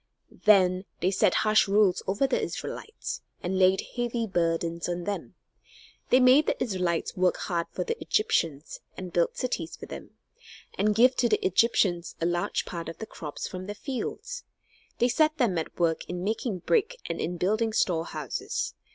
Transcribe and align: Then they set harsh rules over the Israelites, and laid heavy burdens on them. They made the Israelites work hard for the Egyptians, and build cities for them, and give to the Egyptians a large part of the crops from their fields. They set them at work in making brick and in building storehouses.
Then 0.45 0.85
they 0.99 1.11
set 1.11 1.35
harsh 1.45 1.67
rules 1.67 2.01
over 2.07 2.25
the 2.25 2.41
Israelites, 2.41 3.21
and 3.43 3.59
laid 3.59 3.83
heavy 3.95 4.25
burdens 4.25 4.89
on 4.89 5.03
them. 5.03 5.35
They 6.09 6.19
made 6.19 6.47
the 6.47 6.57
Israelites 6.63 7.15
work 7.15 7.37
hard 7.37 7.67
for 7.69 7.83
the 7.83 8.01
Egyptians, 8.01 8.79
and 8.97 9.13
build 9.13 9.37
cities 9.37 9.75
for 9.77 9.85
them, 9.85 10.15
and 10.75 10.95
give 10.95 11.15
to 11.17 11.29
the 11.29 11.45
Egyptians 11.45 12.15
a 12.19 12.25
large 12.25 12.65
part 12.65 12.89
of 12.89 12.97
the 12.97 13.05
crops 13.05 13.47
from 13.47 13.67
their 13.67 13.75
fields. 13.75 14.43
They 14.97 15.07
set 15.07 15.37
them 15.37 15.55
at 15.59 15.77
work 15.79 16.03
in 16.09 16.23
making 16.23 16.63
brick 16.65 16.97
and 17.05 17.21
in 17.21 17.37
building 17.37 17.71
storehouses. 17.71 18.73